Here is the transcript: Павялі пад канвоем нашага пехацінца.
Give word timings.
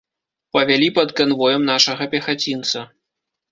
Павялі 0.55 0.87
пад 0.95 1.13
канвоем 1.19 1.63
нашага 1.71 2.03
пехацінца. 2.17 2.79